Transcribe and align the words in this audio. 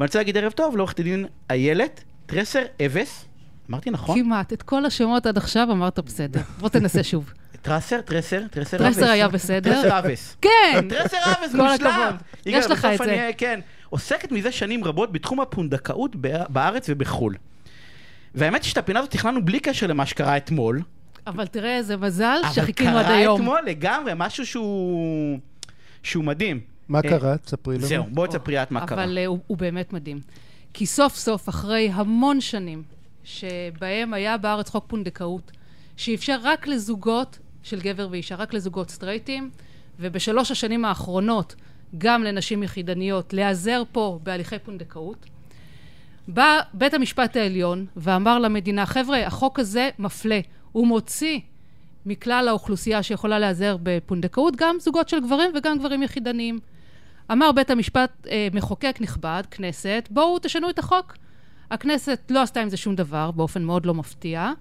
ואני 0.00 0.06
רוצה 0.06 0.18
להגיד 0.18 0.36
ערב 0.36 0.52
טוב 0.52 0.76
לעורכת 0.76 1.00
הדין 1.00 1.26
איילת 1.50 2.04
טרסר 2.26 2.62
אבס, 2.86 3.24
אמרתי 3.70 3.90
נכון? 3.90 4.22
כמעט. 4.22 4.52
את 4.52 4.62
כל 4.62 4.84
השמות 4.86 5.26
עד 5.26 5.36
עכשיו 5.36 5.68
אמרת 5.72 5.98
בסדר. 5.98 6.40
בוא 6.58 6.68
תנסה 6.68 7.02
שוב. 7.02 7.32
טרסר, 7.62 8.00
טרסר, 8.00 8.42
טרסר 8.50 8.76
אבס. 8.76 8.96
טרסר 8.96 9.10
היה 9.10 9.28
בסדר. 9.28 9.82
טרסר 9.82 9.98
אבס. 9.98 10.36
כן! 10.42 10.88
טרסר 10.88 11.16
אבס, 11.16 11.54
מושלם. 11.58 12.16
יש 12.46 12.66
לך 12.66 12.84
את 12.84 12.98
זה. 13.04 13.30
כן. 13.38 13.60
עוסקת 13.88 14.32
מזה 14.32 14.52
שנים 14.52 14.84
רבות 14.84 15.12
בתחום 15.12 15.40
הפונדקאות 15.40 16.16
בארץ 16.48 16.86
ובחו"ל. 16.88 17.34
והאמת 18.34 18.64
שאת 18.64 18.78
הפינה 18.78 18.98
הזאת 18.98 19.10
תכננו 19.10 19.44
בלי 19.44 19.60
קשר 19.60 19.86
למה 19.86 20.06
שקרה 20.06 20.36
אתמול. 20.36 20.82
אבל 21.26 21.46
תראה 21.46 21.76
איזה 21.76 21.96
מזל 21.96 22.38
אבל 22.44 22.52
שחיכינו 22.52 22.98
עד 22.98 23.04
קרה 23.04 23.16
היום. 23.16 23.40
אתמול 23.40 23.60
לגמרי, 23.66 24.12
משהו 24.16 24.46
שהוא... 24.46 25.38
שהוא 26.02 26.24
מדהים. 26.24 26.69
מה 26.90 26.98
אה, 26.98 27.02
קרה? 27.02 27.38
תספרי 27.38 27.78
לנו. 27.78 27.86
זהו, 27.86 28.04
בואי 28.10 28.28
תספרי 28.28 28.62
את 28.62 28.70
מה 28.70 28.86
קרה. 28.86 29.04
אבל 29.04 29.18
אה, 29.18 29.26
הוא, 29.26 29.38
הוא 29.46 29.56
באמת 29.56 29.92
מדהים. 29.92 30.20
כי 30.74 30.86
סוף 30.86 31.16
סוף, 31.16 31.48
אחרי 31.48 31.90
המון 31.92 32.40
שנים, 32.40 32.82
שבהם 33.24 34.14
היה 34.14 34.36
בארץ 34.36 34.68
חוק 34.68 34.84
פונדקאות, 34.88 35.52
שאפשר 35.96 36.38
רק 36.42 36.66
לזוגות 36.66 37.38
של 37.62 37.80
גבר 37.80 38.08
ואישה, 38.10 38.34
רק 38.34 38.54
לזוגות 38.54 38.90
סטרייטים, 38.90 39.50
ובשלוש 40.00 40.50
השנים 40.50 40.84
האחרונות, 40.84 41.54
גם 41.98 42.22
לנשים 42.22 42.62
יחידניות, 42.62 43.32
להיעזר 43.32 43.82
פה 43.92 44.18
בהליכי 44.22 44.58
פונדקאות. 44.58 45.26
בא 46.28 46.60
בית 46.74 46.94
המשפט 46.94 47.36
העליון 47.36 47.86
ואמר 47.96 48.38
למדינה, 48.38 48.86
חבר'ה, 48.86 49.26
החוק 49.26 49.58
הזה 49.58 49.90
מפלה, 49.98 50.40
הוא 50.72 50.86
מוציא 50.86 51.40
מכלל 52.06 52.48
האוכלוסייה 52.48 53.02
שיכולה 53.02 53.38
להיעזר 53.38 53.76
בפונדקאות 53.82 54.56
גם 54.56 54.76
זוגות 54.80 55.08
של 55.08 55.20
גברים 55.20 55.50
וגם 55.54 55.78
גברים 55.78 56.02
יחידניים. 56.02 56.58
אמר 57.32 57.52
בית 57.52 57.70
המשפט, 57.70 58.26
אה, 58.30 58.48
מחוקק 58.52 58.96
נכבד, 59.00 59.42
כנסת, 59.50 60.08
בואו 60.10 60.38
תשנו 60.38 60.70
את 60.70 60.78
החוק. 60.78 61.16
הכנסת 61.70 62.18
לא 62.30 62.42
עשתה 62.42 62.60
עם 62.60 62.68
זה 62.68 62.76
שום 62.76 62.94
דבר, 62.94 63.30
באופן 63.30 63.64
מאוד 63.64 63.86
לא 63.86 63.94
מפתיע, 63.94 64.52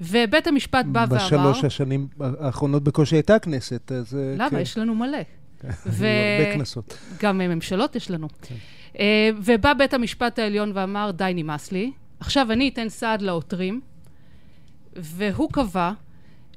ובית 0.00 0.46
המשפט 0.46 0.84
בא 0.84 1.06
ואמר... 1.08 1.24
בשלוש 1.24 1.64
השנים 1.64 2.08
האחרונות 2.20 2.82
בקושי 2.84 3.16
הייתה 3.16 3.38
כנסת, 3.38 3.92
אז... 3.92 4.14
אה, 4.14 4.34
למה? 4.34 4.50
כן. 4.50 4.58
יש 4.58 4.78
לנו 4.78 4.94
מלא. 4.94 5.18
ו- 5.86 6.06
הרבה 6.38 6.54
כנסות. 6.54 6.98
גם 7.22 7.38
ממשלות 7.38 7.96
יש 7.96 8.10
לנו. 8.10 8.28
אה, 8.98 9.30
ובא 9.44 9.72
בית 9.74 9.94
המשפט 9.94 10.38
העליון 10.38 10.72
ואמר, 10.74 11.10
די, 11.10 11.32
נמאס 11.34 11.72
לי. 11.72 11.92
עכשיו 12.20 12.52
אני 12.52 12.68
אתן 12.68 12.88
סעד 12.88 13.22
לעותרים, 13.22 13.80
והוא 14.96 15.52
קבע 15.52 15.92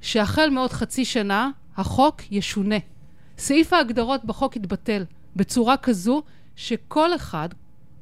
שהחל 0.02 0.50
מעוד 0.50 0.72
חצי 0.72 1.06
שנה 1.06 1.50
החוק 1.78 2.22
ישונה. 2.32 2.76
סעיף 3.38 3.74
ההגדרות 3.74 4.26
בחוק 4.26 4.56
יתבטל 4.56 5.04
בצורה 5.36 5.78
כזו 5.78 6.24
שכל 6.56 7.16
אחד, 7.16 7.50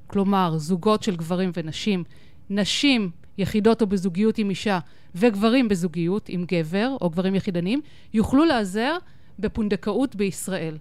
כלומר 0.08 0.58
זוגות 0.58 1.04
של 1.04 1.16
גברים 1.16 1.52
ונשים, 1.54 2.04
נשים 2.50 3.12
יחידות 3.38 3.82
או 3.82 3.88
בזוגיות 3.88 4.38
עם 4.38 4.50
אישה 4.50 4.80
וגברים 5.16 5.68
בזוגיות 5.68 6.30
עם 6.30 6.46
גבר 6.48 6.96
או 7.02 7.10
גברים 7.10 7.36
יחידניים, 7.36 7.82
יוכלו 8.14 8.46
להיעזר 8.46 8.98
בפונדקאות 9.40 10.16
בישראל. 10.16 10.78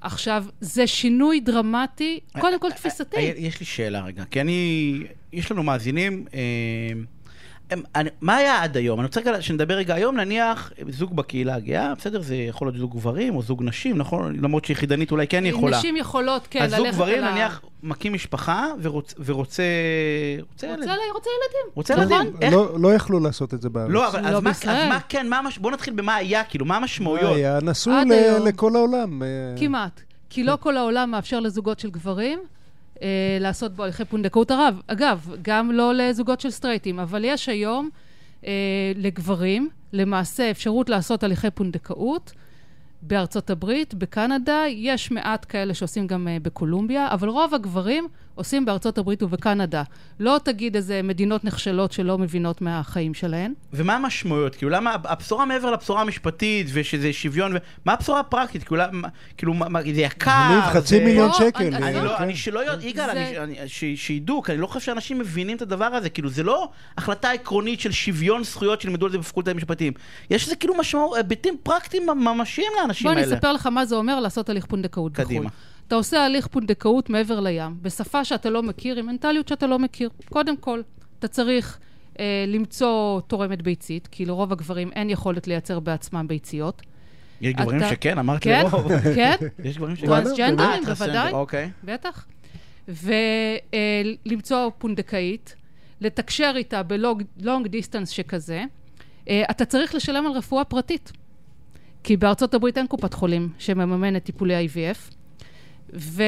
עכשיו, 0.00 0.44
זה 0.60 0.86
שינוי 0.86 1.40
דרמטי, 1.40 2.20
קודם 2.40 2.60
כל 2.60 2.70
תפיסתי. 2.70 3.16
אה, 3.16 3.32
יש 3.36 3.60
לי 3.60 3.66
שאלה 3.66 4.04
רגע, 4.04 4.24
כי 4.24 4.40
אני... 4.40 5.02
יש 5.32 5.52
לנו 5.52 5.62
מאזינים... 5.62 6.26
אה, 6.34 6.92
הם- 7.70 7.82
אני- 7.94 8.10
מה 8.20 8.36
היה 8.36 8.62
עד 8.62 8.76
היום? 8.76 8.98
אני 9.00 9.06
רוצה 9.06 9.20
רגע 9.20 9.42
שנדבר 9.42 9.74
רגע 9.74 9.94
היום, 9.94 10.16
נניח 10.16 10.72
זוג 10.88 11.16
בקהילה 11.16 11.54
הגאה, 11.54 11.94
בסדר? 11.94 12.20
זה 12.22 12.36
יכול 12.36 12.66
להיות 12.68 12.76
זוג 12.78 12.92
גברים 12.92 13.36
או 13.36 13.42
זוג 13.42 13.62
נשים, 13.62 13.98
נכון? 13.98 14.36
למרות 14.40 14.64
שיחידנית 14.64 15.10
אולי 15.10 15.26
כן 15.26 15.46
יכולה. 15.46 15.78
נשים 15.78 15.96
יכולות, 15.96 16.46
כן, 16.50 16.62
אז 16.62 16.72
ללכת 16.72 16.84
זוג 16.84 16.94
גברים 16.94 17.18
על 17.18 17.24
ה- 17.24 17.30
נניח 17.32 17.60
מקים 17.82 18.12
משפחה 18.12 18.66
ורוצ- 18.82 19.14
ורוצה... 19.24 19.62
רוצה 20.50 20.66
ילד. 20.66 20.78
רוצה 20.78 20.92
ל- 20.94 21.12
רוצה 21.14 21.30
ילדים. 21.30 21.72
רוצה 21.74 21.94
נכון. 21.96 22.12
ילדים. 22.26 22.32
איך- 22.42 22.52
לא- 22.54 22.80
לא 22.80 22.94
יכלו 22.94 23.20
לעשות 23.20 23.54
את 23.54 23.62
זה 23.62 23.68
בארץ. 23.68 23.90
לא, 23.90 24.08
אבל 24.08 24.20
לא 24.20 24.36
אז 24.36 24.42
מה-. 24.42 24.50
אז 24.50 24.88
מה 24.88 24.98
כן, 25.08 25.28
מה 25.28 25.38
המש- 25.38 25.58
בוא 25.60 25.70
נתחיל 25.70 25.94
במה 25.94 26.14
היה, 26.14 26.44
כאילו, 26.44 26.64
מה 26.64 26.76
המשמעויות? 26.76 27.36
היה 27.36 27.58
נשוי 27.62 27.94
עד 27.94 28.06
ל-. 28.08 28.42
לכל 28.44 28.76
העולם. 28.76 29.22
אה, 29.22 29.28
כמעט. 29.58 30.00
כי 30.30 30.44
לא 30.44 30.58
כל 30.60 30.76
העולם 30.76 31.10
מאפשר 31.10 31.40
לזוגות 31.40 31.80
של 31.80 31.90
גברים 31.90 32.38
אה, 33.02 33.38
לעשות 33.40 33.72
בו 33.72 33.82
הליכי 33.82 34.04
פונדקאות 34.04 34.50
ערב. 34.50 34.80
אגב, 34.86 35.30
גם 35.42 35.72
לא 35.72 35.94
לזוגות 35.94 36.40
של 36.40 36.50
סטרייטים, 36.50 37.00
אבל 37.00 37.24
יש 37.24 37.48
היום 37.48 37.90
אה, 38.46 38.52
לגברים, 38.96 39.68
למעשה, 39.92 40.50
אפשרות 40.50 40.90
לעשות 40.90 41.22
הליכי 41.22 41.50
פונדקאות 41.50 42.32
בארצות 43.06 43.50
הברית, 43.50 43.94
בקנדה, 43.94 44.62
יש 44.68 45.10
מעט 45.10 45.46
כאלה 45.48 45.74
שעושים 45.74 46.06
גם 46.06 46.28
אה, 46.28 46.36
בקולומביה, 46.42 47.08
אבל 47.12 47.28
רוב 47.28 47.54
הגברים 47.54 48.06
עושים 48.34 48.64
בארצות 48.64 48.98
הברית 48.98 49.22
ובקנדה. 49.22 49.82
לא 50.20 50.40
תגיד 50.44 50.76
איזה 50.76 51.00
מדינות 51.02 51.44
נחשלות 51.44 51.92
שלא 51.92 52.18
מבינות 52.18 52.60
מהחיים 52.62 53.14
שלהן. 53.14 53.52
ומה 53.72 53.94
המשמעויות? 53.96 54.54
כאילו, 54.54 54.70
למה 54.70 54.96
הבשורה 55.04 55.44
מעבר 55.44 55.70
לבשורה 55.70 56.00
המשפטית, 56.00 56.66
ושזה 56.72 57.12
שוויון, 57.12 57.52
ו... 57.54 57.58
מה 57.84 57.92
הבשורה 57.92 58.20
הפרקטית? 58.20 58.62
כאילו, 58.64 58.76
למה- 58.82 59.08
כאילו, 59.36 59.54
מה- 59.54 59.68
מה- 59.68 59.82
זה 59.82 59.88
יקר? 60.00 60.48
מניב 60.50 60.64
חצי 60.64 60.98
זה- 60.98 61.04
מיליון 61.04 61.28
לא, 61.28 61.34
שקל. 61.34 61.64
אני- 61.64 61.76
אני 61.76 62.04
לא, 62.04 62.16
כן. 62.16 62.22
אני 62.22 62.36
שלא 62.36 62.70
יודע, 62.70 62.86
יגאל, 62.86 63.08
זה- 63.14 63.56
שידעו, 63.96 64.42
כי 64.42 64.52
אני 64.52 64.60
לא 64.60 64.66
חושב 64.66 64.80
שאנשים 64.86 65.18
מבינים 65.18 65.56
את 65.56 65.62
הדבר 65.62 65.84
הזה, 65.84 66.08
כאילו 66.10 66.28
זה 66.28 66.42
לא 66.42 66.68
החלטה 66.98 67.30
עקרונית 67.30 67.80
של 67.80 67.92
שוויון 67.92 68.44
זכויות 68.44 68.80
שילמדו 68.80 69.06
על 69.06 69.12
זה 69.12 69.18
בפקולטה 69.18 69.50
למשפטים. 69.52 69.92
יש 70.30 70.46
לזה 70.46 70.56
כאילו 70.56 70.74
משמעות, 70.78 71.16
היבטים 71.16 71.56
פרקטיים 71.62 72.06
ממשיים 72.06 72.72
לאנשים 72.80 72.95
בוא 73.02 73.10
האלה. 73.10 73.22
אני 73.24 73.34
אספר 73.34 73.52
לך 73.52 73.66
מה 73.66 73.84
זה 73.84 73.94
אומר 73.96 74.20
לעשות 74.20 74.48
הליך 74.48 74.66
פונדקאות 74.66 75.12
בחו"ל. 75.12 75.24
קדימה. 75.24 75.50
אתה 75.88 75.94
עושה 75.94 76.24
הליך 76.24 76.46
פונדקאות 76.46 77.10
מעבר 77.10 77.40
לים, 77.40 77.76
בשפה 77.82 78.24
שאתה 78.24 78.50
לא 78.50 78.62
מכיר, 78.62 78.96
עם 78.98 79.06
מנטליות 79.06 79.48
שאתה 79.48 79.66
לא 79.66 79.78
מכיר. 79.78 80.10
קודם 80.28 80.56
כל, 80.56 80.80
אתה 81.18 81.28
צריך 81.28 81.78
אה, 82.18 82.44
למצוא 82.48 83.20
תורמת 83.20 83.62
ביצית, 83.62 84.06
כי 84.10 84.24
לרוב 84.26 84.52
הגברים 84.52 84.90
אין 84.92 85.10
יכולת 85.10 85.46
לייצר 85.48 85.80
בעצמם 85.80 86.28
ביציות. 86.28 86.82
יש 87.40 87.54
גברים 87.54 87.78
אתה- 87.78 87.88
שכן, 87.90 88.18
אמרת 88.18 88.42
כן, 88.42 88.62
לרוב. 88.66 88.92
כן, 89.16 89.34
יש 89.64 89.76
גברים 89.76 89.96
שכן. 89.96 90.06
טרנסג'נדרים, 90.06 90.82
אה, 90.88 90.94
בוודאי. 90.94 91.32
אוקיי. 91.32 91.70
בטח. 91.84 92.26
ולמצוא 92.88 94.70
פונדקאית, 94.78 95.54
לתקשר 96.00 96.52
איתה 96.56 96.82
בלונג 96.82 97.66
דיסטנס 97.66 98.08
שכזה. 98.08 98.64
אה, 99.28 99.42
אתה 99.50 99.64
צריך 99.64 99.94
לשלם 99.94 100.26
על 100.26 100.32
רפואה 100.32 100.64
פרטית. 100.64 101.12
כי 102.06 102.16
בארצות 102.16 102.54
הברית 102.54 102.78
אין 102.78 102.86
קופת 102.86 103.14
חולים 103.14 103.48
שמממנת 103.58 104.24
טיפולי 104.24 104.66
IVF. 104.66 105.12
ו... 105.94 106.22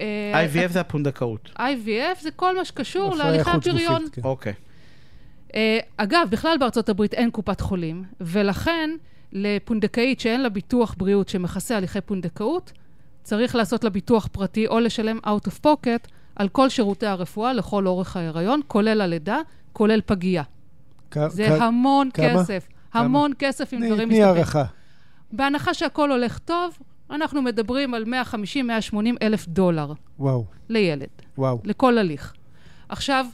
אה, 0.00 0.44
IVF 0.46 0.72
זה 0.72 0.80
הפונדקאות. 0.80 1.50
IVF 1.58 2.20
זה 2.22 2.30
כל 2.36 2.56
מה 2.56 2.64
שקשור 2.64 3.14
הפריון. 3.40 4.02
כן. 4.12 4.22
אוקיי. 4.24 4.52
אה, 5.54 5.78
אגב, 5.96 6.26
בכלל 6.30 6.56
בארצות 6.60 6.88
הברית 6.88 7.14
אין 7.14 7.30
קופת 7.30 7.60
חולים, 7.60 8.04
ולכן 8.20 8.90
לפונדקאית 9.32 10.20
שאין 10.20 10.42
לה 10.42 10.48
ביטוח 10.48 10.94
בריאות 10.98 11.28
שמכסה 11.28 11.76
הליכי 11.76 12.00
פונדקאות, 12.00 12.72
צריך 13.22 13.54
לעשות 13.56 13.84
לה 13.84 13.90
ביטוח 13.90 14.28
פרטי 14.32 14.66
או 14.66 14.80
לשלם 14.80 15.18
out 15.26 15.48
of 15.48 15.66
pocket 15.66 16.08
על 16.36 16.48
כל 16.48 16.68
שירותי 16.68 17.06
הרפואה 17.06 17.52
לכל 17.52 17.86
אורך 17.86 18.16
ההיריון, 18.16 18.60
כולל 18.66 19.00
הלידה, 19.00 19.38
כולל 19.72 20.00
פגייה. 20.06 20.42
כ- 21.10 21.18
זה 21.28 21.46
כ- 21.48 21.62
המון 21.62 22.10
כמה? 22.14 22.28
כסף. 22.42 22.68
המון 22.92 23.32
כסף 23.38 23.70
תני- 23.70 23.78
דברים 23.86 24.08
תני 24.08 24.18
מסתכלים. 24.18 24.22
הערכה. 24.36 24.64
בהנחה 25.32 25.74
שהכל 25.74 26.10
הולך 26.10 26.38
טוב, 26.38 26.78
אנחנו 27.10 27.42
מדברים 27.42 27.94
על 27.94 28.04
150-180 28.92 28.96
אלף 29.22 29.48
דולר 29.48 29.92
וואו, 30.18 30.44
לילד, 30.68 31.08
וואו. 31.38 31.60
לכל 31.64 31.98
הליך. 31.98 32.32
עכשיו, 32.88 33.26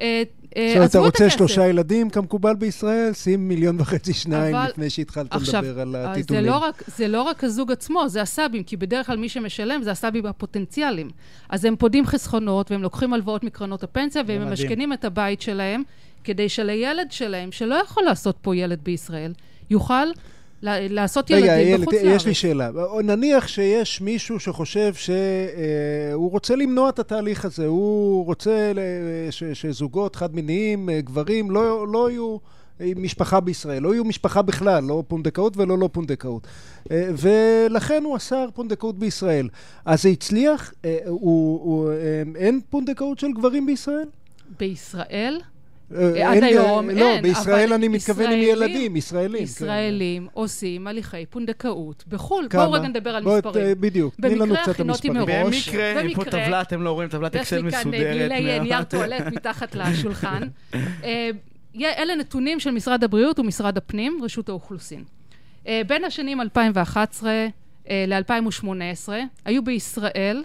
אה, 0.00 0.22
אה, 0.56 0.66
זאת 0.68 0.76
אומרת, 0.76 0.90
אתה 0.90 0.98
עזבו 0.98 1.08
את 1.08 1.12
רוצה. 1.12 1.30
שלושה 1.30 1.66
ילדים 1.66 2.10
כמקובל 2.10 2.54
בישראל, 2.54 3.12
שים 3.12 3.48
מיליון 3.48 3.80
וחצי 3.80 4.12
שניים 4.12 4.54
אבל- 4.54 4.68
לפני 4.68 4.90
שהתחלת 4.90 5.34
עכשיו, 5.34 5.62
לדבר 5.62 5.80
על 5.80 5.96
אה, 5.96 6.02
זה 6.04 6.10
הטיטולים. 6.10 6.44
לא, 6.44 6.56
רק, 6.58 6.82
זה 6.86 7.08
לא 7.08 7.22
רק 7.22 7.44
הזוג 7.44 7.72
עצמו, 7.72 8.08
זה 8.08 8.22
הסבים, 8.22 8.62
כי 8.62 8.76
בדרך 8.76 9.06
כלל 9.06 9.16
מי 9.16 9.28
שמשלם 9.28 9.82
זה 9.82 9.90
הסבים 9.90 10.26
הפוטנציאליים. 10.26 11.10
אז 11.48 11.64
הם 11.64 11.76
פודים 11.76 12.06
חסכונות, 12.06 12.70
והם 12.70 12.82
לוקחים 12.82 13.12
הלוואות 13.14 13.44
מקרנות 13.44 13.82
הפנסיה, 13.82 14.22
והם. 14.26 14.48
ממשכנים 14.48 14.92
את 14.92 15.04
הבית 15.04 15.40
שלהם, 15.42 15.82
כדי 16.24 16.48
שלילד 16.48 17.12
שלהם, 17.12 17.52
שלא 17.52 17.74
יכול 17.74 18.02
לעשות 18.02 18.36
פה 18.42 18.56
ילד 18.56 18.78
בישראל, 18.82 19.32
יוכל 19.70 20.06
לעשות 20.62 21.30
ילדים 21.30 21.48
רגע, 21.50 21.76
בחוץ 21.76 21.94
לארץ. 21.94 22.16
יש 22.16 22.26
לי 22.26 22.34
שאלה. 22.34 22.70
נניח 23.04 23.48
שיש 23.48 24.00
מישהו 24.00 24.40
שחושב 24.40 24.94
שהוא 24.94 26.30
רוצה 26.30 26.56
למנוע 26.56 26.88
את 26.88 26.98
התהליך 26.98 27.44
הזה, 27.44 27.66
הוא 27.66 28.24
רוצה 28.24 28.72
ש- 29.30 29.44
שזוגות 29.52 30.16
חד-מיניים, 30.16 30.90
אה, 30.90 31.00
גברים, 31.00 31.50
לא, 31.50 31.88
לא 31.88 32.10
יהיו 32.10 32.36
עם 32.80 33.02
משפחה 33.02 33.40
בישראל, 33.40 33.82
לא 33.82 33.94
יהיו 33.94 34.04
משפחה 34.04 34.42
בכלל, 34.42 34.84
לא 34.84 35.02
פונדקאות 35.08 35.56
ולא 35.56 35.78
לא 35.78 35.88
פונדקאות. 35.92 36.46
אה, 36.90 37.10
ולכן 37.18 38.02
הוא 38.04 38.16
אסר 38.16 38.46
פונדקאות 38.54 38.98
בישראל. 38.98 39.48
אז 39.84 40.02
זה 40.02 40.08
הצליח? 40.08 40.72
אה, 40.84 40.98
הוא, 41.06 41.60
הוא, 41.64 41.90
אה, 41.92 41.96
אין 42.36 42.60
פונדקאות 42.70 43.18
של 43.18 43.32
גברים 43.32 43.66
בישראל? 43.66 44.08
בישראל 44.60 45.38
אה, 45.42 45.46
עד 45.92 45.98
אין, 46.16 46.44
היום 46.44 46.90
לא, 46.90 47.10
אין, 47.12 47.22
בישראל 47.22 47.64
אבל 47.64 47.72
אני 47.72 47.88
מתכוון 47.88 48.26
עם 48.26 48.32
ישראלים- 48.32 48.56
ילדים, 48.62 48.96
ישראלים. 48.96 49.38
כן. 49.38 49.44
ישראלים 49.44 50.28
עושים 50.32 50.86
הליכי 50.86 51.26
פונדקאות 51.30 52.04
בחו"ל. 52.08 52.46
כמה? 52.50 52.66
בואו 52.66 52.72
רגע 52.80 52.88
נדבר 52.88 53.10
על 53.10 53.24
בוא, 53.24 53.36
מספרים. 53.36 53.74
ת- 53.74 53.78
בדיוק, 53.78 54.14
תני 54.14 54.34
לנו 54.34 54.46
במקרה 54.46 54.62
קצת 54.62 54.72
הכינותי 54.72 55.08
המספרים. 55.08 55.40
מראש. 55.44 55.68
במקרה, 55.68 55.84
אין 55.86 56.06
לי 56.06 56.14
פה 56.14 56.24
במקרה. 56.24 56.44
טבלה, 56.44 56.60
אתם 56.60 56.82
לא 56.82 56.90
רואים 56.92 57.08
טבלת 57.08 57.34
יש 57.34 57.40
אקסל 57.40 57.56
לי 57.56 57.70
כאן 57.70 57.78
אה, 57.78 57.80
מסודרת. 57.84 58.00
גלילי 58.28 58.58
מאוד. 58.58 58.62
נייר 58.68 58.84
טואלט 58.84 59.26
מתחת 59.26 59.74
לשולחן. 59.74 60.42
אה, 61.04 61.30
אלה 61.82 62.14
נתונים 62.14 62.60
של 62.60 62.70
משרד 62.70 63.04
הבריאות 63.04 63.38
ומשרד 63.38 63.76
הפנים, 63.78 64.18
רשות 64.22 64.48
האוכלוסין. 64.48 65.04
אה, 65.66 65.82
בין 65.86 66.04
השנים 66.04 66.40
2011 66.40 67.46
ל-2018 67.90 69.08
היו 69.44 69.64
בישראל 69.64 70.44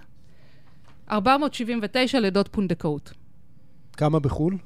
479 1.11 2.19
לידות 2.19 2.47
פונדקאות. 2.51 3.11
כמה 3.97 4.19
בחו"ל? 4.19 4.57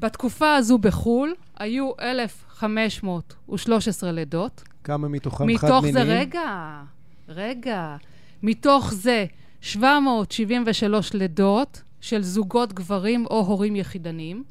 בתקופה 0.00 0.54
הזו 0.56 0.78
בחו"ל 0.78 1.34
היו 1.58 1.90
1,513 2.00 4.12
לידות. 4.12 4.62
כמה 4.84 5.08
מתוכם 5.08 5.46
מתוך 5.46 5.60
זה, 5.62 5.68
חד-מיניים? 5.68 6.06
רגע, 6.20 6.80
רגע. 7.28 7.96
מתוך 8.42 8.92
זה 8.94 9.24
773 9.60 11.12
לידות 11.14 11.82
של 12.00 12.22
זוגות 12.22 12.72
גברים 12.72 13.26
או 13.26 13.40
הורים 13.46 13.76
יחידניים. 13.76 14.44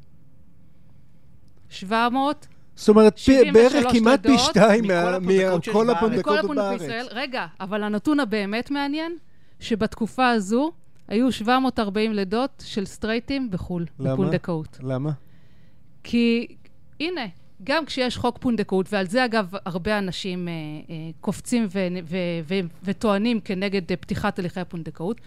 700 1.68 2.46
זאת 2.76 2.88
אומרת, 2.88 3.14
פי- 3.18 3.22
73 3.22 3.72
בערך 3.74 3.92
כמעט 3.92 4.26
פי 4.26 4.38
שתיים 4.38 4.84
מכל 5.20 5.90
הפונדקאות 5.90 6.44
בארץ. 6.56 6.80
בישראל. 6.80 7.06
רגע, 7.10 7.46
אבל 7.60 7.82
הנתון 7.82 8.20
הבאמת 8.20 8.70
מעניין, 8.70 9.16
שבתקופה 9.60 10.28
הזו 10.30 10.72
היו 11.08 11.32
740 11.32 12.12
לידות 12.12 12.62
של 12.66 12.86
סטרייטים 12.86 13.50
בחו"ל, 13.50 13.86
למה? 13.98 14.12
בפונדקאות. 14.12 14.78
למה? 14.82 15.10
כי 16.02 16.46
הנה, 17.00 17.20
גם 17.64 17.86
כשיש 17.86 18.16
חוק 18.16 18.38
פונדקאות, 18.38 18.92
ועל 18.92 19.06
זה 19.06 19.24
אגב 19.24 19.52
הרבה 19.66 19.98
אנשים 19.98 20.48
אה, 20.48 20.52
אה, 20.90 20.94
קופצים 21.20 21.66
ו- 21.72 21.78
ו- 22.04 22.16
ו- 22.48 22.60
וטוענים 22.84 23.40
כנגד 23.40 23.90
אה, 23.90 23.96
פתיחת 23.96 24.38
הליכי 24.38 24.60
הפונדקאות, 24.60 25.20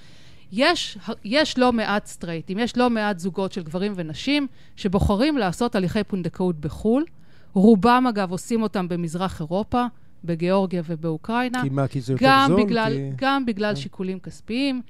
יש, 0.52 0.98
יש 1.24 1.58
לא 1.58 1.74
מעט 1.74 2.06
סטרייטים, 2.06 2.60
יש 2.60 2.78
לא 2.78 2.90
מעט 2.90 3.20
זוגות 3.20 3.52
של 3.52 3.64
גברים 3.64 3.94
ונשים 3.96 4.48
שבוחרים 4.76 5.38
לעשות 5.38 5.76
הליכי 5.76 6.04
פונדקאות 6.04 6.60
בחו"ל. 6.60 7.06
רובם 7.54 8.06
אגב 8.10 8.32
עושים 8.32 8.62
אותם 8.62 8.88
במזרח 8.90 9.40
אירופה, 9.40 9.86
בגיאורגיה 10.24 10.82
ובאוקראינה. 10.86 11.62
כי 11.64 11.70
מה, 11.70 11.88
כי 11.88 12.02
זה 12.02 12.14
יותר 12.14 12.26
גם 12.30 12.46
זול? 12.50 12.64
בגלל, 12.64 12.94
כי- 12.94 13.10
גם 13.16 13.46
בגלל 13.46 13.76
כן. 13.76 13.82
שיקולים 13.82 14.20
כספיים, 14.20 14.82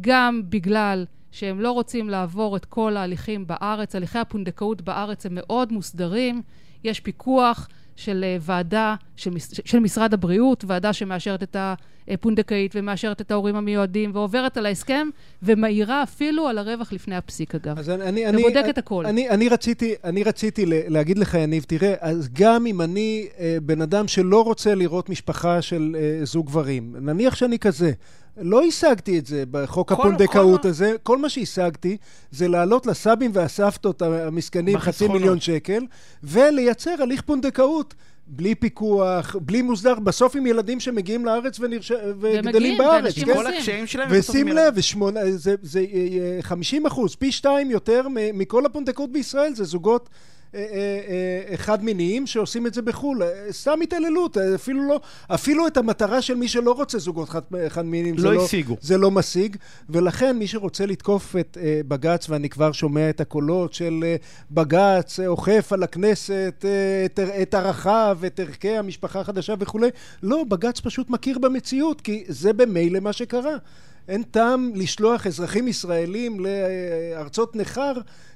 גם 0.00 0.42
בגלל 0.48 1.04
שהם 1.32 1.60
לא 1.60 1.72
רוצים 1.72 2.08
לעבור 2.08 2.56
את 2.56 2.64
כל 2.64 2.96
ההליכים 2.96 3.46
בארץ. 3.46 3.94
הליכי 3.94 4.18
הפונדקאות 4.18 4.82
בארץ 4.82 5.26
הם 5.26 5.32
מאוד 5.34 5.72
מוסדרים. 5.72 6.42
יש 6.84 7.00
פיקוח 7.00 7.68
של 7.96 8.24
אה, 8.24 8.36
ועדה 8.40 8.94
של, 9.16 9.30
של 9.64 9.78
משרד 9.78 10.14
הבריאות, 10.14 10.64
ועדה 10.66 10.92
שמאשרת 10.92 11.42
את 11.42 11.56
הפונדקאית 12.08 12.72
ומאשרת 12.74 13.20
את 13.20 13.30
ההורים 13.30 13.56
המיועדים, 13.56 14.10
ועוברת 14.14 14.56
על 14.56 14.66
ההסכם, 14.66 15.08
ומעירה 15.42 16.02
אפילו 16.02 16.48
על 16.48 16.58
הרווח 16.58 16.92
לפני 16.92 17.16
הפסיק, 17.16 17.54
אגב. 17.54 17.78
אז 17.78 17.90
אני, 17.90 18.08
אני, 18.08 18.26
אני, 18.26 18.42
ובודקת 18.42 18.78
הכל. 18.78 19.06
אני, 19.06 19.30
אני 19.30 19.48
רציתי, 19.48 19.94
אני 20.04 20.22
רציתי 20.22 20.64
להגיד 20.66 21.18
לך, 21.18 21.34
יניב, 21.34 21.64
תראה, 21.68 21.94
אז 22.00 22.28
גם 22.32 22.66
אם 22.66 22.80
אני 22.80 23.26
אה, 23.38 23.56
בן 23.62 23.82
אדם 23.82 24.08
שלא 24.08 24.44
רוצה 24.44 24.74
לראות 24.74 25.08
משפחה 25.08 25.62
של 25.62 25.96
אה, 25.98 26.24
זוג 26.24 26.46
גברים, 26.46 26.96
נניח 27.00 27.34
שאני 27.34 27.58
כזה, 27.58 27.92
לא 28.36 28.62
השגתי 28.62 29.18
את 29.18 29.26
זה 29.26 29.44
בחוק 29.50 29.88
כל- 29.88 29.94
הפונדקאות 29.94 30.64
הזה, 30.64 30.94
כל 31.02 31.18
מה 31.18 31.28
שהשגתי 31.28 31.96
זה 32.30 32.48
לעלות 32.48 32.86
לסבים 32.86 33.30
והסבתות 33.34 34.02
המסכנים 34.02 34.78
חצי. 34.78 35.08
מיליון 35.08 35.40
שקל, 35.40 35.86
ולייצר 36.24 36.94
הליך 37.02 37.22
פונדקאות. 37.22 37.94
בלי 38.32 38.54
פיקוח, 38.54 39.36
בלי 39.40 39.62
מוסדר, 39.62 39.94
בסוף 39.94 40.36
עם 40.36 40.46
ילדים 40.46 40.80
שמגיעים 40.80 41.24
לארץ 41.24 41.60
ונרש... 41.60 41.92
וגדלים 42.20 42.44
ומגיעים, 42.46 42.78
בארץ, 42.78 43.02
ואנשים 43.04 43.24
כן? 43.26 43.34
כל 43.34 43.40
עושים. 43.46 43.54
הקשיים 43.58 43.86
שלהם. 43.86 44.08
ושים 44.12 44.48
לב, 44.48 44.72
ושמונה, 44.76 45.20
זה, 45.30 45.54
זה 45.62 45.80
אה, 45.80 45.86
אה, 46.36 46.42
50 46.42 46.86
אחוז, 46.86 47.14
פי 47.14 47.32
שתיים 47.32 47.70
יותר 47.70 48.06
מכל 48.34 48.66
הפונדקאות 48.66 49.12
בישראל, 49.12 49.54
זה 49.54 49.64
זוגות 49.64 50.08
אה, 50.54 50.60
אה, 50.60 50.66
אה, 51.50 51.56
חד-מיניים 51.56 52.26
שעושים 52.26 52.66
את 52.66 52.74
זה 52.74 52.82
בחו"ל. 52.82 53.22
סתם 53.50 53.78
התעללות, 53.82 54.36
אפילו 54.38 54.88
לא, 54.88 55.00
אפילו 55.28 55.66
את 55.66 55.76
המטרה 55.76 56.22
של 56.22 56.34
מי 56.34 56.48
שלא 56.48 56.72
רוצה 56.72 56.98
זוגות 56.98 57.28
חד- 57.28 57.40
חד-מיניים, 57.68 58.18
זה 58.18 58.26
לא 58.26 58.34
לא, 58.34 58.44
השיגו. 58.44 58.76
זה 58.80 58.98
לא 58.98 59.10
משיג, 59.10 59.56
ולכן 59.90 60.38
מי 60.38 60.46
שרוצה 60.46 60.86
לתקוף 60.86 61.36
את 61.40 61.58
בג"ץ, 61.88 62.30
ואני 62.30 62.48
כבר 62.48 62.72
שומע 62.72 63.10
את 63.10 63.20
הקולות 63.20 63.74
של 63.74 64.04
בג"ץ, 64.50 65.20
אוכף 65.26 65.72
על 65.72 65.82
הכנסת 65.82 66.64
את, 67.04 67.18
את 67.42 67.54
ערכיו, 67.54 68.18
את 68.26 68.40
ערכי 68.40 68.76
המשפחה 68.76 69.20
החדשה 69.20 69.54
וכולי, 69.58 69.88
לא, 70.22 70.44
בג"ץ 70.48 70.80
פשוט 70.80 71.10
מכיר 71.10 71.38
במציאות, 71.38 72.00
כי 72.00 72.24
זה 72.28 72.52
במילא 72.52 73.00
מה 73.00 73.12
שקרה. 73.12 73.56
אין 74.08 74.22
טעם 74.22 74.72
לשלוח 74.74 75.26
אזרחים 75.26 75.68
ישראלים 75.68 76.40
לארצות 76.40 77.56
נכר 77.56 77.92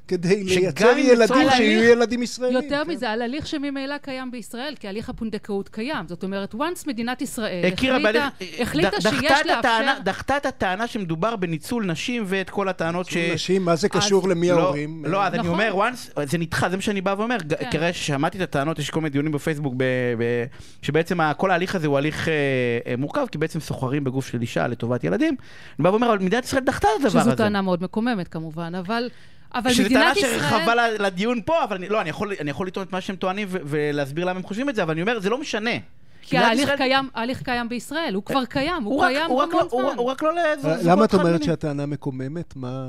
כדי 0.08 0.44
לייצר 0.44 0.98
ילדים 0.98 1.26
שיהיו 1.56 1.80
הליך- 1.82 1.92
ילדים 1.92 2.22
ישראלים. 2.22 2.56
יותר 2.62 2.82
כן. 2.84 2.90
מזה, 2.90 3.10
על 3.10 3.22
הליך 3.22 3.46
שממילא 3.46 3.98
קיים 3.98 4.30
בישראל, 4.30 4.74
כי 4.80 4.88
הליך 4.88 5.08
הפונדקאות 5.08 5.68
קיים. 5.68 6.08
זאת 6.08 6.22
אומרת, 6.24 6.54
once 6.54 6.86
מדינת 6.86 7.22
ישראל 7.22 7.64
הכירה 7.72 7.96
החליטה, 7.96 8.28
בהליך- 8.40 8.60
החליטה 8.60 8.88
ד- 8.96 9.00
שיש 9.00 9.12
את 9.40 9.46
הטענה- 9.58 9.86
לאפשר... 9.86 10.02
דחתה 10.02 10.36
את 10.36 10.46
הטענה 10.46 10.86
שמדובר 10.86 11.36
בניצול 11.36 11.84
נשים 11.86 12.22
ואת 12.26 12.50
כל 12.50 12.68
הטענות 12.68 13.06
ש... 13.06 13.16
נשים, 13.16 13.64
מה 13.64 13.76
זה 13.76 13.88
קשור 13.88 14.28
למי 14.28 14.48
לא, 14.50 14.58
ההורים? 14.60 15.04
לא, 15.06 15.24
אז 15.24 15.32
אני 15.34 15.42
נכון. 15.42 15.52
אומר, 15.52 15.88
once, 15.88 16.26
זה 16.26 16.38
נדחה, 16.38 16.70
זה 16.70 16.76
מה 16.76 16.82
שאני 16.82 17.00
בא 17.00 17.14
ואומר. 17.18 17.36
כן. 17.48 17.70
כרגע 17.70 17.92
ששמעתי 17.92 18.38
את 18.38 18.42
הטענות, 18.42 18.78
יש 18.78 18.90
כל 18.90 19.00
מיני 19.00 19.10
דיונים 19.10 19.32
בפייסבוק, 19.32 19.74
ב, 19.76 19.84
ב, 20.18 20.44
שבעצם 20.82 21.18
כל 21.36 21.50
ההליך 21.50 21.74
הזה 21.74 21.86
הוא 21.86 21.98
הליך 21.98 22.28
אה, 22.28 22.32
אה, 22.86 22.94
מורכב, 22.98 23.26
כי 23.32 23.38
בעצם 23.38 23.60
סוחרים 23.60 24.04
בגוף 24.04 24.26
של 24.26 24.40
אישה 24.40 24.66
לטובת 24.66 25.04
ילדים. 25.04 25.36
אני 25.78 25.84
בא 25.84 25.88
ואומר, 25.88 26.08
אבל 26.08 26.18
מדינת 26.18 26.44
ישראל 26.44 26.62
דחתה 26.64 26.88
את 27.00 27.04
הדבר 27.04 27.20
הזה. 27.20 27.30
שזו 27.30 27.36
טענה 27.36 27.62
מאוד 27.62 27.82
מקוממת 27.82 28.28
כמובן, 28.28 28.72
אבל, 28.74 29.08
אבל 29.54 29.72
שזו 29.72 29.88
טענה 29.88 30.00
מדינת 30.00 30.16
ישראל... 30.16 30.38
שרחבה 30.40 30.74
ל- 30.74 31.02
לדיון 31.06 31.40
פה, 31.44 31.64
אבל 31.64 31.76
אני, 31.76 31.88
לא, 31.88 32.00
אני 32.00 32.10
יכול, 32.10 32.32
אני 32.40 32.50
יכול 32.50 32.66
לטעון 32.66 32.86
את 32.86 32.92
מה 32.92 33.00
שהם 33.00 33.16
טוענים 33.16 33.48
ו- 33.50 33.58
ולהסביר 33.64 34.24
למה 34.24 34.36
הם 34.38 34.42
חושבים 34.42 34.68
את 34.68 34.74
זה, 34.74 34.82
אבל 34.82 34.92
אני 34.92 35.02
אומר, 35.02 35.20
זה 35.20 35.30
לא 35.30 35.38
משנה. 35.38 35.70
כי 36.22 36.38
ההליך 36.38 36.62
ישראל- 36.64 36.76
קיים, 36.76 37.08
ההליך 37.14 37.42
קיים 37.42 37.68
בישראל, 37.68 38.14
הוא 38.14 38.22
כבר 38.24 38.44
קיים, 38.44 38.82
הוא 38.82 39.04
קיים 39.04 39.30
הוא 39.30 39.38
רק 39.42 39.48
המון 39.48 39.62
לא- 39.64 39.68
הוא 39.70 39.82
זמן. 39.82 39.98
הוא 39.98 40.06
רק 40.10 40.22
לא 40.22 40.30
לזוגות 40.34 40.78
למה 40.84 41.04
את 41.04 41.14
אומרת. 41.14 41.42
שהטענה 41.42 41.86
מקוממת? 41.86 42.56
מה... 42.56 42.86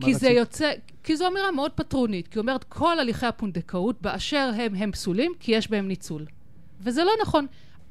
כי 0.00 0.14
זה 0.14 0.26
רצית? 0.26 0.38
יוצא, 0.38 0.72
כי 1.04 1.16
זו 1.16 1.26
אמירה 1.28 1.50
מאוד 1.50 1.70
פטרונית, 1.72 2.28
כי 2.28 2.38
היא 2.38 2.40
אומרת 2.40 2.64
כל 2.64 2.98
הליכי 2.98 3.26
הפונדקאות 3.26 4.02
באשר 4.02 4.50
הם 4.56 4.74
הם 4.74 4.92
פסולים, 4.92 5.32
כי 5.40 5.52
יש 5.52 5.70
בהם 5.70 5.88
ניצול. 5.88 6.24
וזה 6.80 7.04
לא 7.04 7.12
נכון. 7.22 7.46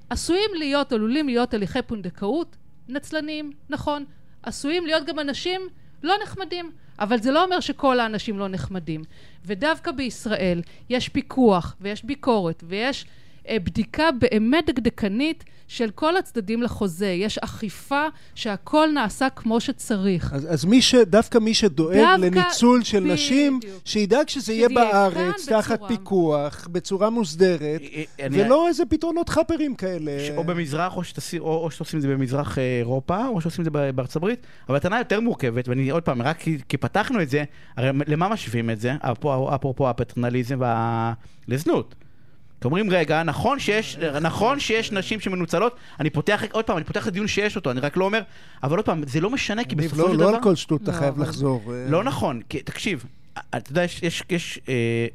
עשויים 0.09 0.49
להיות, 0.55 0.91
עלולים 0.91 1.27
להיות 1.27 1.53
הליכי 1.53 1.81
פונדקאות 1.81 2.55
נצלניים, 2.89 3.51
נכון. 3.69 4.05
עשויים 4.43 4.85
להיות 4.85 5.05
גם 5.05 5.19
אנשים 5.19 5.61
לא 6.03 6.15
נחמדים, 6.23 6.71
אבל 7.00 7.21
זה 7.21 7.31
לא 7.31 7.44
אומר 7.44 7.59
שכל 7.59 8.00
האנשים 8.00 8.39
לא 8.39 8.48
נחמדים. 8.48 9.03
ודווקא 9.46 9.91
בישראל 9.91 10.62
יש 10.89 11.10
פיקוח 11.10 11.75
ויש 11.81 12.03
ביקורת 12.03 12.63
ויש 12.67 13.05
בדיקה 13.51 14.03
באמת 14.19 14.65
דקדקנית 14.69 15.43
של 15.67 15.89
כל 15.95 16.17
הצדדים 16.17 16.61
לחוזה. 16.63 17.07
יש 17.07 17.37
אכיפה 17.37 18.03
שהכל 18.35 18.87
נעשה 18.93 19.29
כמו 19.29 19.59
שצריך. 19.59 20.33
אז, 20.33 20.47
אז 20.53 20.65
מי 20.65 20.81
ש... 20.81 20.95
דווקא 20.95 21.37
מי 21.37 21.53
שדואג 21.53 21.95
דווקא- 21.97 22.17
לניצול 22.25 22.83
של 22.83 22.99
נשים, 22.99 23.59
בדיוק. 23.59 23.81
שידאג 23.85 24.29
שזה 24.29 24.53
יהיה 24.53 24.69
בארץ, 24.69 25.49
תחת 25.49 25.71
בצורה- 25.73 25.89
פיקוח, 25.89 26.67
בצורה 26.71 27.09
מוסדרת, 27.09 27.61
אה, 27.93 28.03
אני- 28.25 28.43
ולא 28.43 28.67
איזה 28.67 28.85
פתרונות 28.85 29.29
חאפרים 29.29 29.75
כאלה. 29.75 30.11
ש- 30.27 30.31
או 30.37 30.43
במזרח, 30.43 30.97
או, 30.97 31.03
שתעשי, 31.03 31.39
או, 31.39 31.63
או 31.63 31.71
שעושים 31.71 31.97
את 31.97 32.01
זה 32.01 32.07
במזרח 32.07 32.57
אה, 32.57 32.77
אירופה, 32.79 33.27
או 33.27 33.41
שעושים 33.41 33.61
את 33.61 33.73
זה 33.73 33.79
ב- 33.79 33.89
בארצות 33.95 34.15
הברית, 34.15 34.39
אבל 34.69 34.75
הטענה 34.75 34.97
יותר 34.97 35.19
מורכבת, 35.19 35.67
ואני 35.67 35.89
עוד 35.89 36.03
פעם, 36.03 36.21
רק 36.21 36.37
כי, 36.37 36.57
כי 36.69 36.77
פתחנו 36.77 37.21
את 37.21 37.29
זה, 37.29 37.43
הרי 37.77 37.89
למה 38.07 38.29
משווים 38.29 38.69
את 38.69 38.79
זה? 38.79 38.93
אפרופו 39.55 39.89
הפטרנליזם 39.89 40.57
וה... 40.59 41.13
לזנות. 41.47 41.95
כי 42.62 42.67
אומרים, 42.67 42.89
רגע, 42.89 43.24
נכון 43.24 43.59
שיש, 43.59 43.97
נכון 44.21 44.59
שיש 44.59 44.91
נשים 44.91 45.19
שמנוצלות, 45.19 45.75
אני 46.00 46.09
פותח, 46.09 46.43
עוד 46.51 46.65
פעם, 46.65 46.77
אני 46.77 46.85
פותח 46.85 47.03
את 47.03 47.07
הדיון 47.07 47.27
שיש 47.27 47.55
אותו, 47.55 47.71
אני 47.71 47.79
רק 47.79 47.97
לא 47.97 48.05
אומר, 48.05 48.21
אבל 48.63 48.77
עוד 48.77 48.85
פעם, 48.85 49.03
זה 49.07 49.21
לא 49.21 49.29
משנה, 49.29 49.63
כי 49.63 49.75
בסופו 49.75 50.01
לא, 50.01 50.07
של 50.07 50.17
לא 50.17 50.25
דבר... 50.27 50.35
על 50.35 50.43
כל 50.43 50.55
שטות 50.55 50.83
אתה 50.83 50.91
לא, 50.91 50.97
חייב 50.97 51.13
אבל- 51.13 51.24
לחזור. 51.24 51.74
אה, 51.74 51.85
לא 51.89 52.03
נכון, 52.03 52.41
כי, 52.50 52.59
תקשיב, 52.59 53.05
אתה 53.55 53.71
יודע, 53.71 53.83
יש, 53.83 54.03
יש, 54.03 54.24
יש 54.29 54.59
אה, 54.69 55.07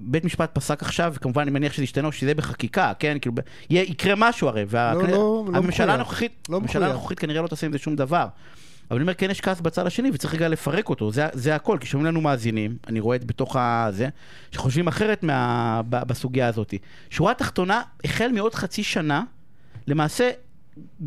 בית 0.00 0.24
משפט 0.24 0.50
פסק 0.54 0.82
עכשיו, 0.82 1.12
וכמובן 1.16 1.42
אני 1.42 1.50
מניח 1.50 1.72
שזה 1.72 1.84
ישתנה 1.84 2.06
או 2.06 2.12
שזה 2.12 2.34
בחקיקה, 2.34 2.92
כן? 2.98 3.18
כאילו, 3.20 3.34
יקרה 3.70 4.14
משהו 4.16 4.48
הרי, 4.48 4.64
לא, 4.72 4.92
לא, 4.94 5.08
לא 5.08 5.44
הממשלה 5.54 5.62
מחויב. 5.86 5.90
הנוכחית, 5.90 6.48
לא 6.48 6.56
הממשלה. 6.56 6.86
הנוכחית 6.90 7.18
כנראה 7.18 7.42
לא 7.42 7.46
תעשה 7.48 7.66
עם 7.66 7.72
זה 7.72 7.78
שום 7.78 7.96
דבר. 7.96 8.26
אבל 8.90 8.98
אני 8.98 9.02
אומר, 9.02 9.14
כן 9.14 9.30
יש 9.30 9.40
כעס 9.40 9.60
בצד 9.60 9.86
השני, 9.86 10.10
וצריך 10.12 10.34
רגע 10.34 10.48
לפרק 10.48 10.88
אותו, 10.88 11.12
זה, 11.12 11.26
זה 11.32 11.54
הכל, 11.54 11.78
כי 11.80 11.86
שומעים 11.86 12.06
לנו 12.06 12.20
מאזינים, 12.20 12.76
אני 12.86 13.00
רואה 13.00 13.16
את 13.16 13.24
בתוך 13.24 13.56
הזה, 13.56 14.08
שחושבים 14.50 14.88
אחרת 14.88 15.22
מה, 15.22 15.80
ב, 15.88 16.02
בסוגיה 16.02 16.48
הזאת. 16.48 16.74
שורה 17.10 17.34
תחתונה, 17.34 17.82
החל 18.04 18.32
מעוד 18.32 18.54
חצי 18.54 18.82
שנה, 18.82 19.22
למעשה, 19.86 20.30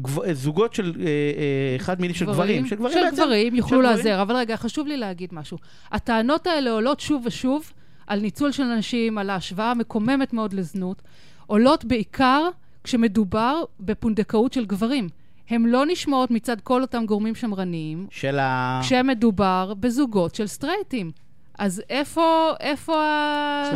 גב, 0.02 0.34
זוגות 0.34 0.74
של 0.74 0.94
אה, 1.00 1.06
אה, 1.06 1.76
אחד 1.76 2.02
מיני 2.02 2.14
של 2.14 2.26
גברים, 2.26 2.66
של 2.66 2.76
גברים 2.76 2.94
של 2.94 3.04
בעצם, 3.04 3.16
גברים 3.24 3.56
יוכלו. 3.56 3.82
להיעזר, 3.82 4.22
אבל 4.22 4.36
רגע, 4.36 4.58
חשוב 4.58 4.88
לי 4.88 4.98
להגיד 4.98 5.30
משהו. 5.34 5.58
הטענות 5.92 6.48
האלה 6.48 6.72
עולות 6.72 7.00
שוב 7.00 7.24
ושוב 7.26 7.72
על 8.08 8.20
ניצול 8.20 8.52
של 8.52 8.64
אנשים, 8.64 9.18
על 9.18 9.30
ההשוואה 9.30 9.72
המקוממת 9.72 10.34
מאוד 10.34 10.54
לזנות, 10.54 11.02
עולות 11.48 11.86
בעיקר 11.86 12.50
כשמדובר 12.84 13.64
בפונדקאות 13.80 14.54
של 14.54 14.66
גברים. 14.66 15.10
הן 15.50 15.66
לא 15.66 15.86
נשמעות 15.86 16.32
מצד 16.32 16.62
כל 16.62 16.82
אותם 16.82 17.06
גורמים 17.06 17.36
שמרניים, 17.36 18.08
של 18.12 18.40
ה... 18.40 18.80
כשמדובר 18.84 19.74
בזוגות 19.80 20.36
של 20.36 20.48
סטרייטים. 20.48 21.12
אז 21.60 21.82
איפה, 21.90 22.52
איפה 22.60 22.94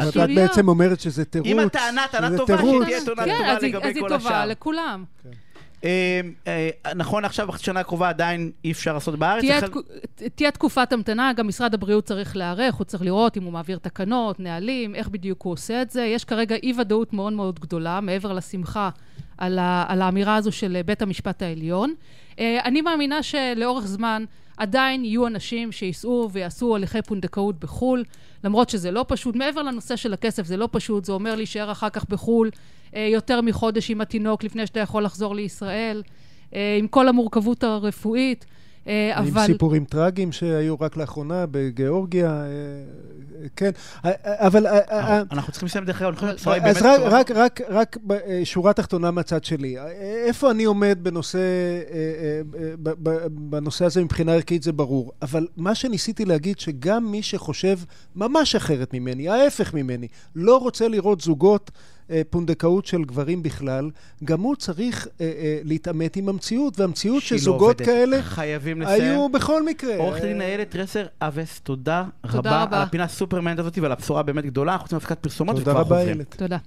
זאת 0.06 0.16
אומרת, 0.16 0.30
את? 0.30 0.36
בעצם 0.36 0.68
אומרת 0.68 1.00
שזה 1.00 1.26
תירוץ. 1.26 1.48
אם 1.48 1.60
הטענה, 1.60 2.02
טענה 2.12 2.38
טובה. 2.38 2.58
שתהיה 2.58 2.68
טענה 3.06 3.26
כן, 3.26 3.38
טובה 3.38 3.52
אז 3.52 3.64
היא- 3.64 3.74
לגבי 3.74 3.88
אז 3.90 3.96
היא 3.96 4.04
כל 4.04 4.10
טובה 4.10 4.30
השאר. 4.30 4.46
לכולם. 4.46 5.04
אה, 5.83 6.21
אה, 6.48 6.93
נכון, 6.95 7.25
עכשיו, 7.25 7.48
שנה 7.57 7.79
הקרובה 7.79 8.09
עדיין 8.09 8.51
אי 8.63 8.71
אפשר 8.71 8.93
לעשות 8.93 9.19
בארץ. 9.19 9.43
תהיה, 10.36 10.51
תקופת 10.51 10.93
המתנה, 10.93 11.33
גם 11.33 11.48
משרד 11.48 11.74
הבריאות 11.74 12.05
צריך 12.05 12.38
להיערך, 12.38 12.75
הוא 12.75 12.86
צריך 12.86 13.03
לראות 13.03 13.38
אם 13.38 13.43
הוא 13.43 13.53
מעביר 13.53 13.77
תקנות, 13.77 14.39
נהלים, 14.39 14.95
איך 14.95 15.07
בדיוק 15.09 15.41
הוא 15.41 15.53
עושה 15.53 15.81
את 15.81 15.91
זה. 15.91 16.03
יש 16.03 16.25
כרגע 16.25 16.55
אי-ודאות 16.63 17.13
מאוד 17.13 17.33
מאוד 17.33 17.59
גדולה, 17.59 18.01
מעבר 18.01 18.33
לשמחה 18.33 18.89
על, 19.38 19.59
ה, 19.59 19.86
על 19.88 20.01
האמירה 20.01 20.36
הזו 20.36 20.51
של 20.51 20.81
בית 20.86 21.01
המשפט 21.01 21.41
העליון. 21.41 21.93
אה, 22.39 22.59
אני 22.65 22.81
מאמינה 22.81 23.24
שלאורך 23.24 23.86
זמן 23.86 24.25
עדיין 24.60 25.06
יהיו 25.06 25.28
אנשים 25.28 25.72
שייסעו 25.72 26.30
ויעשו 26.32 26.75
הליכי 26.75 27.01
פונדקאות 27.01 27.60
בחו"ל, 27.60 28.04
למרות 28.44 28.70
שזה 28.70 28.92
לא 28.92 29.06
פשוט. 29.08 29.36
מעבר 29.36 29.62
לנושא 29.62 29.96
של 29.96 30.13
הכסף, 30.13 30.46
זה 30.46 30.58
לא 30.58 30.70
פשוט, 30.72 31.06
זה 31.06 31.12
אומר 31.12 31.36
להישאר 31.36 31.72
אחר 31.72 31.89
כך 31.89 32.10
בחו"ל 32.10 32.50
אה, 32.96 33.10
יותר 33.12 33.42
מחודש 33.42 33.92
עם 33.92 34.01
התינוק 34.01 34.44
לפני 34.44 34.68
שאתה 34.68 34.80
יכול 34.80 35.04
לחזור 35.04 35.36
לישראל, 35.36 36.04
אה, 36.56 36.78
עם 36.80 36.88
כל 36.88 37.08
המורכבות 37.08 37.63
הרפואית. 37.63 38.46
אה, 38.89 39.17
עם 39.17 39.27
אבל... 39.27 39.46
סיפורים 39.46 39.86
טרגיים 39.86 40.31
שהיו 40.31 40.75
רק 40.79 40.98
לאחרונה 40.98 41.46
בגיאורגיה, 41.51 42.29
אה, 42.29 42.48
כן, 43.55 43.72
אבל... 44.24 44.67
אנחנו 45.31 45.51
צריכים 45.51 45.67
לסיים 45.67 45.86
דרך 45.86 46.01
אגב, 46.01 46.24
אני 46.24 46.38
חושב 46.38 46.50
באמת 46.50 46.77
אז 46.77 46.84
רק. 47.01 47.31
רק, 47.31 47.62
רק, 47.69 47.98
אה, 48.12 48.41
שורה 48.43 48.74
תחתונה 48.74 49.12
מהצד 49.12 49.43
שלי. 49.43 49.75
איפה 50.25 50.51
אני 50.51 50.63
עומד 50.63 51.00
בנושא, 51.01 51.39
בנושא 53.29 53.86
הזה 53.86 54.03
מבחינה 54.03 54.34
ערכית 54.34 54.63
זה 54.63 54.72
ברור. 54.72 55.12
אבל 55.22 55.48
מה 55.58 55.75
שניסיתי 55.75 56.25
להגיד, 56.25 56.60
שגם 56.60 57.12
מי 57.12 57.24
שחושב 57.24 57.79
ממש 58.15 58.55
אחרת 58.55 58.93
ממני, 58.93 59.29
ההפך 59.29 59.74
ממני, 59.74 60.08
לא 60.36 60.58
רוצה 60.58 60.88
לראות 60.88 61.22
זוגות 61.22 61.72
פונדקאות 62.30 62.86
של 62.86 63.04
גברים 63.04 63.44
בכלל, 63.44 63.89
גם 64.24 64.42
הוא 64.42 64.56
צריך 64.56 65.08
אה, 65.22 65.25
אה, 65.25 65.60
להתעמת 65.63 66.16
עם 66.16 66.30
המציאות, 66.30 66.80
והמציאות 66.80 67.16
לא 67.16 67.38
שזוגות 67.38 67.62
עובדת. 67.82 67.86
כאלה 67.86 68.22
חייבים 68.22 68.82
לסיים. 68.82 69.01
היו 69.04 69.30
בכל 69.30 69.63
מקרה. 69.63 69.96
עורכת 69.98 70.22
דין 70.22 70.42
אה, 70.42 70.48
איילת 70.48 70.75
רסר 70.75 71.06
אבס, 71.22 71.60
תודה 71.60 72.06
תודה 72.22 72.39
רבה 72.39 72.63
רבה. 72.63 72.78
על 72.78 72.84
הפינה 72.84 73.04
הסופרמנט 73.04 73.60
הזאת 73.60 73.78
ועל 73.78 73.92
הבשורה 73.92 74.20
הבאמת 74.20 74.46
גדולה. 74.46 74.72
אנחנו 74.72 74.84
רוצים 74.84 74.96
להפסקת 74.96 75.20
פרסומות 75.20 75.56
תודה 75.56 75.72
וכבר 75.72 75.82
רבה, 75.82 75.96
חוזרים. 75.96 76.13
איילת. 76.13 76.36
תודה. 76.38 76.58